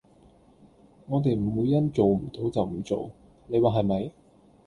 [1.05, 3.11] 我地唔會因做唔到就唔做，
[3.45, 4.11] 你話係咪？